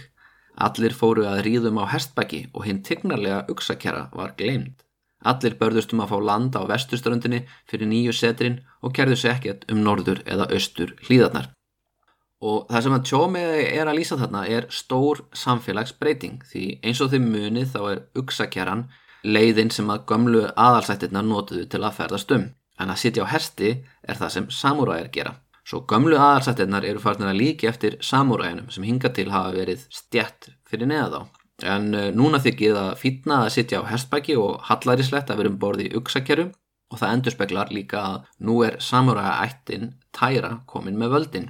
[0.58, 4.84] Allir fóru að ríðum á hestbæki og hinn tignarlega uksakjara var gleimt.
[5.26, 9.64] Allir börðust um að fá land á vestuströndinni fyrir nýju setrin og kerðu sér ekkert
[9.72, 11.50] um norður eða austur hlýðarnar.
[12.38, 17.10] Og það sem að tjómiði er að lýsa þarna er stór samfélagsbreyting því eins og
[17.10, 18.86] því munið þá er uksakjaran
[19.26, 22.46] leiðin sem að gömlu aðalsættirna notuðu til að ferðast um.
[22.78, 23.72] En að sitja á hesti
[24.06, 25.34] er það sem samúræðir gera.
[25.68, 30.48] Svo gömlu aðalsættirnar eru farnir að líki eftir samúræðinum sem hinga til hafa verið stjætt
[30.68, 31.42] fyrir neða þá.
[31.68, 35.61] En uh, núna þykir það fítna að sitja á hestbæki og hallaríslegt að vera um
[35.61, 36.48] borði í uksakjæru
[36.88, 41.48] og það endur speklar líka að nú er samuræða ættin tæra komin með völdin.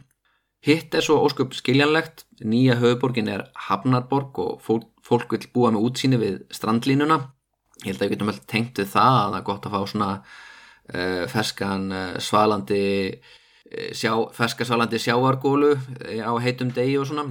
[0.67, 5.85] Hitt er svo ósköp skiljanlegt, nýja höfuborgin er Hafnarborg og fólk, fólk vil búa með
[5.87, 7.21] útsýni við strandlínuna.
[7.85, 9.93] Ég held að við getum vel tengt við það að það er gott að fá
[9.93, 12.87] svona uh, ferskan uh, svalandi
[13.93, 17.27] sjá, ferskasvalandi sjáargólu e, á heitum degi og svona.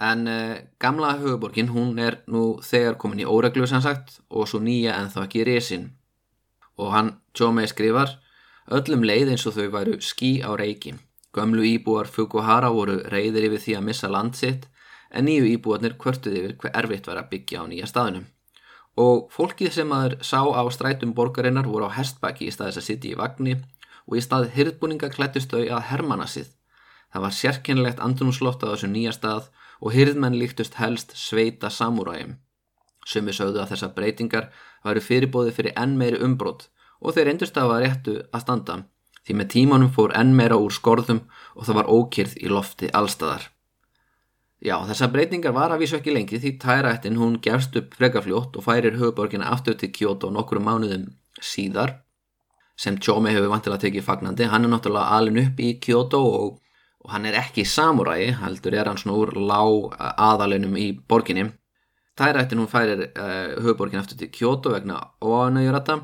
[0.00, 0.38] En e,
[0.80, 5.10] gamla höfuborgin hún er nú þegar komin í óreglu sem sagt og svo nýja en
[5.14, 5.90] þá ekki resin
[6.76, 8.16] og hann Tjómei skrifar
[8.74, 10.94] öllum leið eins og þau væru skí á reiki.
[11.34, 14.68] Gömlu íbúar Fukuhara voru reyðir yfir því að missa land sitt
[15.10, 18.26] en nýju íbúarnir kvörtuð yfir hver erfitt var að byggja á nýja staðunum
[19.00, 23.10] og fólkið sem aður sá á strætum borgarinnar voru á hestbaki í staðis að sitja
[23.10, 23.56] í vagni
[24.08, 26.50] og í stað hyrðbúninga klættust þau að hermana síð.
[27.12, 32.38] Það var sérkennilegt andrumslott á þessu nýja stað og hyrðmenn líktust helst sveita samúrægjum.
[33.06, 34.50] Sumi sögðu að þessar breytingar
[34.84, 36.68] varu fyrirbóði fyrir enn meiri umbrót
[37.00, 38.78] og þeir endurst að var réttu að standa
[39.24, 43.48] því með tímanum fór enn meira úr skorðum og það var ókýrð í lofti allstæðar.
[44.64, 48.64] Já, þessar breytingar var að vísu ekki lengi því tærættin hún gerst upp frekafljótt og
[48.64, 51.98] færir höfuborgina aftur til Kyoto nokkru mánuðum síðar
[52.76, 54.48] sem Chome hefur vantilega tekið fagnandi.
[54.50, 56.56] Hann er náttúrulega alin upp í Kyoto og,
[57.04, 61.50] og hann er ekki samuræi, heldur er hann svona úr lág aðalinum í borginni.
[62.18, 65.98] Tærættin hún færir uh, höfuborgina aftur til Kyoto vegna óanægjurata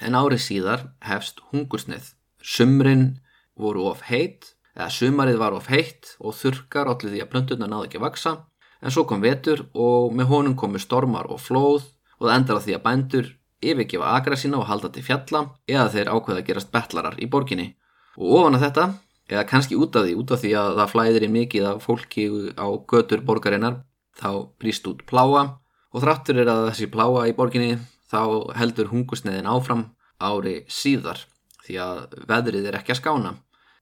[0.00, 2.12] en árið síðar hefst hungursnið.
[2.40, 3.18] Sumrin
[3.58, 7.90] voru of heitt eða sumarið var of heitt og þurkar allir því að plöntuna náði
[7.90, 8.36] ekki vaksa
[8.80, 12.66] en svo kom vetur og með honum komu stormar og flóð og það endar að
[12.66, 16.72] því að bændur yfirgefa agra sína og halda til fjalla eða þeir ákveða að gerast
[16.72, 17.68] betlarar í borginni.
[18.16, 18.86] Og ofan að þetta
[19.30, 22.26] eða kannski út af því, út af því að það flæðir í mikið af fólki
[22.58, 23.80] á götur borgarinnar
[24.18, 25.44] þá brýst út pláa
[25.90, 27.78] og þráttur er að þessi pláa í borginni
[28.10, 29.86] þá heldur hungusneðin áfram
[30.18, 31.22] ári síðar
[31.66, 33.34] því að veðrið er ekki að skána.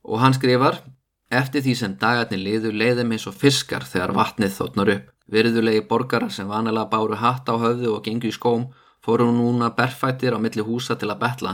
[0.08, 0.82] Og hann skrifar
[1.28, 5.08] Eftir því sem dagarnir liður leiðum eins og fiskar þegar vatnið þóttnar upp.
[5.28, 8.70] Virðulegi borgarar sem vanilega báru hatt á höfðu og gengu í skóm
[9.08, 11.52] fóru núna berfættir á milli húsa til að betla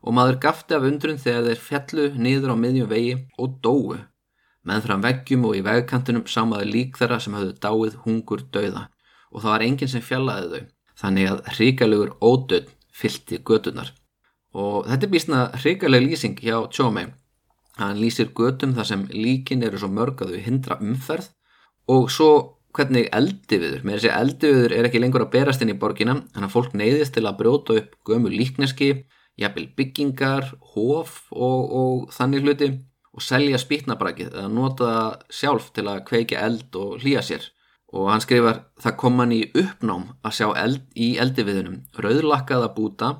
[0.00, 3.98] og maður gafti af undrun þegar þeir fjallu niður á miðjum vegi og dóu.
[4.64, 8.86] Menn fram veggjum og í vegkantunum samaði lík þeirra sem hafðu dáið hungur dauða
[9.28, 10.72] og það var enginn sem fjallaði þau.
[10.96, 13.92] Þannig að hríkalegur ódöð fylti gödunar.
[14.56, 17.10] Og þetta er býstna hríkaleg lýsing hjá Tjómei
[17.76, 21.28] hann lýsir götum þar sem líkin eru svo mörg að þau hindra umferð
[21.92, 22.30] og svo
[22.76, 26.54] hvernig eldiviður, með þessi eldiviður er ekki lengur að berast inn í borgina þannig að
[26.54, 28.90] fólk neyðist til að brjóta upp gömu líkneski,
[29.40, 32.70] jafnvel byggingar hof og, og þannig hluti
[33.16, 34.90] og selja spýtnabrakið eða nota
[35.32, 37.46] sjálf til að kveika eld og hlýja sér.
[37.96, 43.12] Og hann skrifar það kom hann í uppnám að sjá eld í eldiviðunum rauðlakkaða búta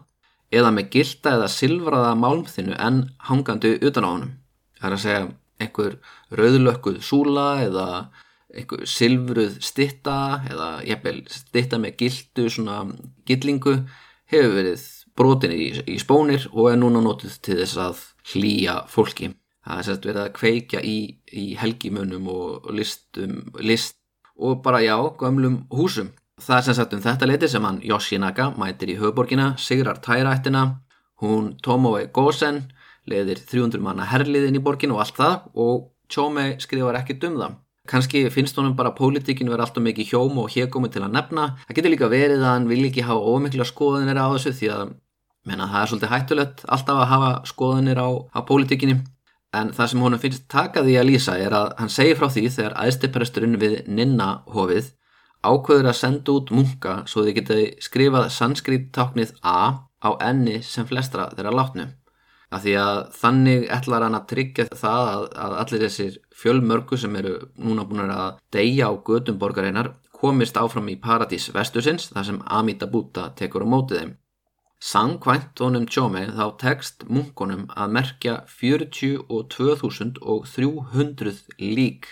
[0.52, 4.32] eða með gilda eða silfraða málmþinu en hangandi utan á honum.
[4.76, 5.24] Það er að segja
[5.64, 5.96] einhver
[6.36, 7.86] rauðlökkuð súla eða
[8.86, 12.84] silfruð stitta eða jæfnvel stitta með gildu svona
[13.26, 13.80] gillingu
[14.30, 14.84] hefur verið
[15.16, 19.32] brotin í, í spónir og er núna nótið til þess að hlýja fólki.
[19.66, 20.98] Það er sérst verið að kveikja í,
[21.32, 23.98] í helgimönum og listum, list
[24.36, 26.12] og bara já, gömlum húsum.
[26.38, 30.82] Það er sagt um þetta leiti sem hann Yoshinaka mætir í höfuborgina, sigrar tærættina,
[31.24, 32.66] hún Tomoe Gosen
[33.08, 37.54] leðir 300 manna herliðin í borgin og allt það og Tjómi skrifar ekkert um það.
[37.88, 41.48] Kanski finnst honum bara pólitíkinu verið alltaf mikið hjóm og hégómi til að nefna.
[41.66, 44.94] Það getur líka verið að hann vil ekki hafa ómikla skoðinir á þessu því að
[45.46, 48.98] menna, það er svolítið hættulegt alltaf að hafa skoðinir á, á pólitíkinu.
[49.56, 52.78] En það sem honum finnst takaði að lýsa er að hann segir frá því þegar
[52.82, 54.90] aðstipresturinn við Ninna hofið
[55.46, 61.30] ákveður að senda út munka svo þið geti skrifað sanskríptáknið A á enni sem flestra
[61.36, 61.86] þeirra látnu
[62.54, 67.14] af því að þannig ætlar hann að tryggja það að, að allir þessir fjölmörgu sem
[67.18, 72.38] eru núna búin að deyja á gödum borgarinnar komist áfram í paradís vestusins þar sem
[72.58, 74.12] Amita Buddha tekur á mótið þeim.
[74.76, 82.02] Sangkvæmt honum tjómi þá tekst munkonum að merkja 42.300 lík.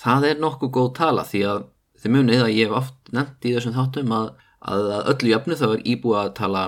[0.00, 1.60] Það er nokkuð góð tala því að
[2.00, 4.28] þið munið að ég hef oft nefnt í þessum þáttum að,
[4.64, 4.80] að
[5.12, 6.62] öllu jöfnu þá er íbúið að tala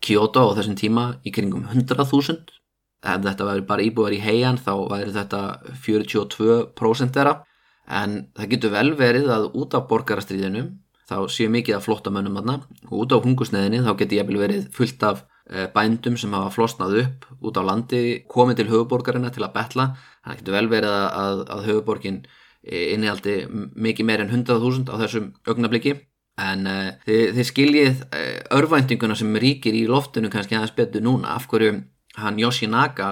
[0.00, 2.60] Kyoto á þessum tíma í kringum 100.000
[3.00, 5.40] ef þetta væri bara íbúðar í heian þá væri þetta
[5.86, 7.40] 42% þeirra.
[7.90, 10.66] En það getur vel verið að út af borgarastriðinu
[11.10, 15.06] þá séu mikið af flottamönnum aðna og út á hungusneðinni þá getur ég verið fullt
[15.08, 19.56] af eh, bændum sem hafa flosnað upp út á landi komið til höfuborgarina til að
[19.56, 19.88] betla.
[20.22, 22.20] Þannig getur vel verið að, að höfuborgin
[22.62, 25.96] eh, innihaldi mikið meir en 100.000 á þessum augnabliki
[26.40, 31.34] en uh, þið, þið skiljið uh, örvæntinguna sem ríkir í loftinu kannski aðeins betur núna
[31.36, 31.80] af hverju
[32.20, 33.10] hann Yoshinaka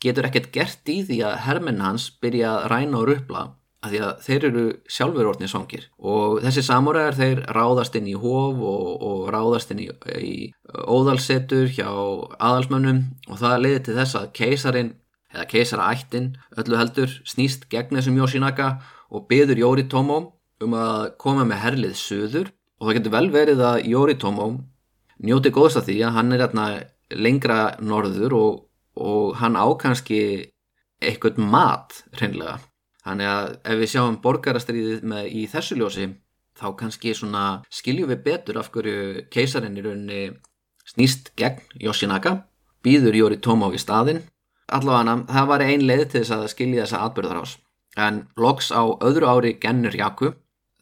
[0.00, 3.42] getur ekkert gert í því að hermenn hans byrja að ræna og rupla
[3.80, 5.84] að því að þeir eru sjálfur orðnið svangir.
[5.96, 9.88] Og þessi samúræðar þeir ráðast inn í hóf og, og ráðast inn í,
[10.20, 10.34] í
[10.68, 13.00] óðalsetur hjá aðalsmönnum
[13.30, 14.92] og það leiði til þess að keisarin
[15.30, 18.70] eða keisara ættin öllu heldur snýst gegn þessum Yoshinaka
[19.10, 20.20] og byður Yoritomo
[20.64, 22.50] um að koma með herlið söður
[22.80, 24.48] og það getur vel verið að Yoritomo
[25.20, 26.66] njóti góðs af því að hann er hérna
[27.10, 28.58] lengra norður og,
[28.96, 30.22] og hann ákanski
[31.00, 32.58] eitthvað mat reynlega.
[33.00, 36.10] Þannig að ef við sjáum borgarastriðið með í þessu ljósi
[36.60, 40.20] þá kannski skiljum við betur af hverju keisarinn í rauninni
[40.84, 42.44] snýst gegn Yoshinaka,
[42.84, 44.24] býður Yoritomo í staðinn.
[44.70, 47.56] Allavega það var ein leið til þess að skilja þessa atbyrðarás.
[47.96, 50.36] En loks á öðru ári gennur Jakub,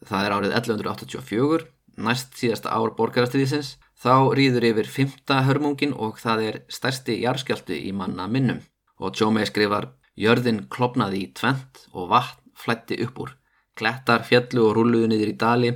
[0.07, 1.67] það er árið 1184,
[1.99, 7.91] næst síðasta ár borgarastriðisins, þá rýður yfir fymta hörmungin og það er stærsti jarskjáltu í
[7.91, 8.61] manna minnum.
[8.99, 13.35] Og Tjómei skrifar Jörðin klopnaði í tvent og vatn flætti upp úr.
[13.79, 15.69] Klettar, fjallu og rulluðu niður í dali,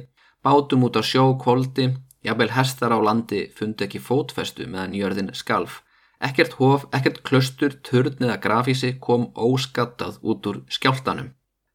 [0.44, 1.94] bátum út á sjó, kvóldi,
[2.28, 5.80] jafnvel herstar á landi fundi ekki fótfestu meðan jörðin skalf.
[6.24, 11.32] Ekkert hof, ekkert klöstur, törn eða grafísi kom óskattað út úr skjáltanum.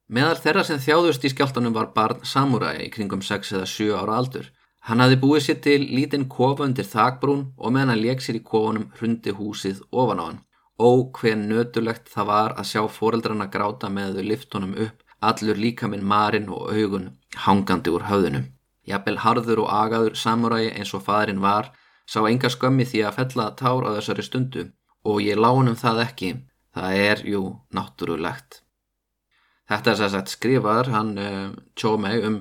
[0.09, 4.15] Meðal þeirra sem þjáðust í skjáltanum var barn Samurai í kringum 6 eða 7 ára
[4.17, 4.47] aldur.
[4.89, 8.45] Hann hafði búið sér til lítinn kofa undir þakbrún og meðan hann leik sér í
[8.47, 10.39] kofunum hrundi húsið ofan á hann.
[10.81, 15.91] Ó hver nötulegt það var að sjá foreldrarna gráta með þau liftunum upp, allur líka
[15.93, 17.11] minn marinn og augun
[17.45, 18.47] hangandi úr höfðunum.
[18.89, 21.69] Jafnvel harður og agaður samuræi eins og fadrin var,
[22.09, 24.65] sá enga skömmi því að fella tár á þessari stundu
[25.05, 26.33] og ég lánum það ekki,
[26.73, 27.43] það er jú
[27.77, 28.63] náttúrulegt.
[29.69, 32.39] Þetta er sérsagt skrifar hann uh, Tjómei um,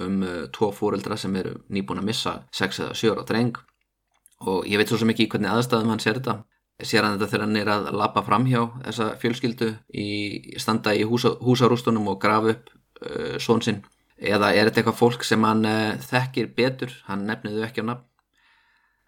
[0.00, 3.60] um uh, tvo fóreldra sem eru nýbúin að missa 6 eða 7 ára dreng.
[4.48, 6.38] Og ég veit svo sem ekki hvernig aðstæðum hann sér þetta.
[6.82, 10.08] Sér hann þetta þegar hann er að lappa fram hjá þessa fjölskyldu í
[10.58, 13.84] standa í húsa, húsarústunum og grafa upp uh, són sinn.
[14.16, 18.08] Eða er þetta eitthvað fólk sem hann uh, þekkir betur, hann nefniðu ekki á nafn.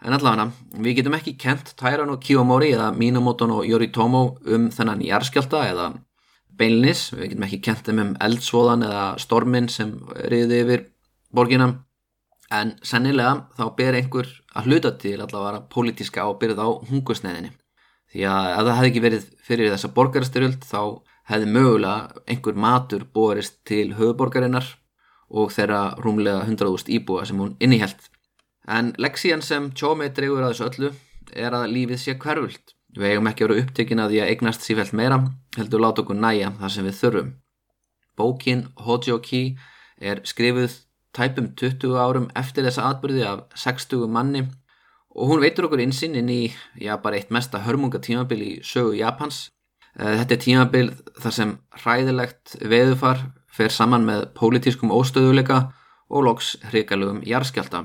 [0.04, 0.50] En allavega
[0.84, 5.86] við getum ekki kent Tæran og Kiyomori eða Minamoton og Yoritomo um þennan jarskjálta eða
[6.58, 9.96] beinlis, við getum ekki kent þeim um eldsvoðan eða stormin sem
[10.30, 10.86] riði yfir
[11.34, 11.80] borginam
[12.54, 17.54] en sennilega þá ber einhver að hluta til allavega politíska ábyrð á hungusneiðinni
[18.14, 20.80] því að ef það hefði ekki verið fyrir þessa borgarstyrjöld þá
[21.30, 24.68] hefði mögulega einhver matur borist til höfuborgarinnar
[25.34, 28.10] og þeirra rúmlega 100.000 íbúa sem hún innihjælt.
[28.68, 30.90] En leksían sem Tjómi dregur að þessu öllu
[31.32, 32.73] er að lífið sé hverfult.
[32.94, 35.18] Við eigum ekki að vera upptökin að því að eignast sífælt meira,
[35.56, 37.30] heldur láta okkur næja þar sem við þurfum.
[38.14, 39.44] Bókin Hojoki
[39.98, 40.76] er skrifuð
[41.14, 44.44] tæpum 20 árum eftir þessa atbyrði af 60 manni
[45.14, 46.42] og hún veitur okkur insinn inn í
[46.78, 49.48] já, bara eitt mesta hörmunga tímabil í sögu Japans.
[49.98, 50.86] Eh, þetta er tímabil
[51.22, 55.68] þar sem hræðilegt veðufar fer saman með pólitískum óstöðuleika
[56.10, 57.84] og loks hrikalugum jarskjálta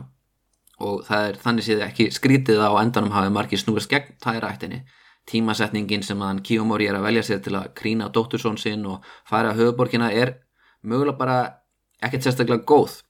[0.80, 4.84] og það er þannig séð ekki skrítið á endanum hafið margir snúist gegn tæraættinni.
[5.28, 9.51] Tímasetningin sem hann Kiyomori er að velja sér til að krína dóttursón sinn og fara
[9.51, 10.38] að höfuborkina er
[10.82, 11.38] mögulega bara
[12.01, 13.01] ekkert sérstaklega góð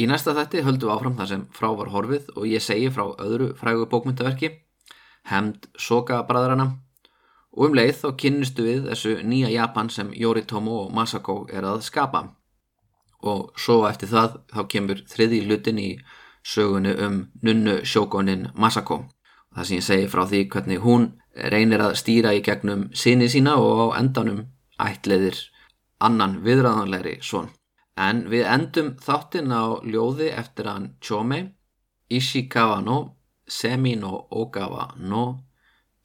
[0.00, 3.08] Í næsta þætti höldum við áfram þar sem frá var horfið og ég segi frá
[3.20, 4.48] öðru frægu bókmyndaverki,
[5.28, 6.70] Hemd Soka bræðrana
[7.50, 11.82] og um leið þá kynnistu við þessu nýja Japan sem Yoritomo og Masako er að
[11.84, 12.22] skapa.
[13.20, 15.88] Og svo eftir það þá kemur þriði hlutin í
[16.46, 19.02] sögunu um nunnu sjókonin Masako.
[19.52, 23.56] Það sem ég segi frá því hvernig hún reynir að stýra í gegnum sinni sína
[23.60, 24.44] og á endanum
[24.80, 25.38] ætleðir
[26.00, 27.50] annan viðræðanlegri svon.
[28.00, 31.40] En við endum þáttinn á ljóði eftir hann Chome,
[32.08, 32.98] Ishikawa no,
[33.46, 35.44] Semi no Ogawa no,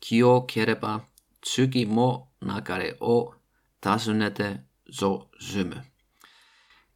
[0.02, 1.00] Kyo kereba,
[1.42, 3.34] Tsugi mo nagare o,
[3.80, 4.50] Tasunete
[4.92, 5.80] zo sumu.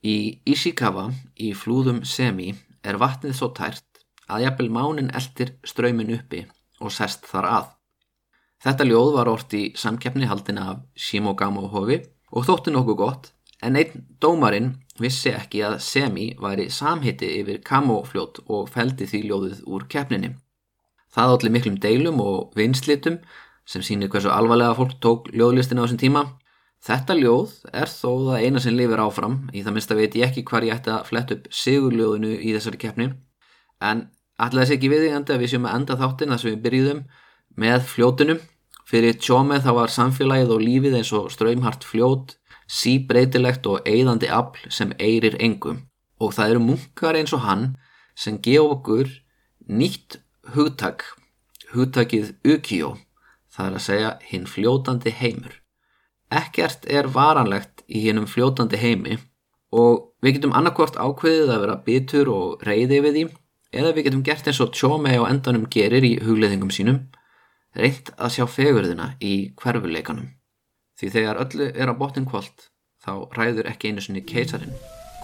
[0.04, 2.54] Í Ishikawa, í flúðum Semi,
[2.84, 6.46] er vatnið svo tært að jafnvel mánin eldir ströymin uppi
[6.80, 7.68] og sest þar að.
[8.60, 12.02] Þetta ljóð var orrt í samkeppni haldina af Shimogamo hofi
[12.36, 13.30] og þótti nokkuð gott
[13.64, 19.62] en einn dómarinn vissi ekki að Semi væri samhitti yfir kamófljót og feldi því ljóðið
[19.68, 20.34] úr keppninni.
[21.10, 23.20] Það allir miklum deilum og vinslitum
[23.70, 26.26] sem sínir hversu alvarlega fólk tók ljóðlistin á þessum tíma.
[26.84, 30.30] Þetta ljóð er þó það eina sem lifir áfram, í það minnst að veit ég
[30.30, 33.10] ekki hvar ég ætti að fletta upp sigurljóðinu í þessari keppni,
[33.84, 34.06] en
[34.40, 37.02] allir þessi ekki viðingandi að við séum að enda þáttin þar sem við byrjuðum
[37.58, 38.42] með fljótunum.
[38.90, 42.40] Fyrir tjómið þá var samfélagið og lífið eins og ströymhart fljót
[42.70, 45.86] síbreytilegt og eigðandi afl sem eirir engum
[46.20, 47.64] og það eru munkar eins og hann
[48.20, 49.10] sem gefa okkur
[49.70, 50.20] nýtt
[50.54, 51.06] hugtak,
[51.74, 52.96] hugtakið ukjó,
[53.54, 55.54] það er að segja hinn fljótandi heimur.
[56.30, 59.18] Ekkert er varanlegt í hinnum fljótandi heimi
[59.74, 63.26] og við getum annarkvort ákveðið að vera bitur og reyði við því
[63.80, 67.06] eða við getum gert eins og tjómei á endanum gerir í hugleðingum sínum,
[67.78, 70.30] reynt að sjá fegurðina í hverfuleikanum
[71.00, 72.70] því þegar öllu er á botnin kvöld
[73.04, 74.76] þá ræður ekki einu sinni keitarinn